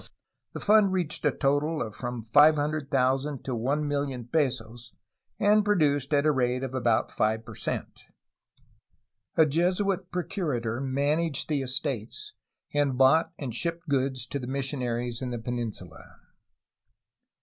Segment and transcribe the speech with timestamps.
[0.53, 4.95] The fund reached a total of from 500,000 to 1,000,000 pesos ^
[5.39, 8.05] and produced at a rate of about 5 per cent.
[9.37, 12.33] A Jesuit pro curator managed the estates,
[12.73, 16.15] and bought and shipped goods to the missionaries in the peninsula.